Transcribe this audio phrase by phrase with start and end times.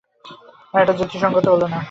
[0.73, 1.79] না, এটা যুক্তিসংগত হলো না।